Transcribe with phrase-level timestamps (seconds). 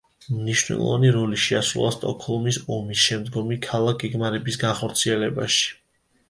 [0.35, 5.71] მნიშვნელოვანი როლი შეასრულა სტოკჰოლმის ომის შემდგომი ქალაქგეგმარების განხორციელებაში.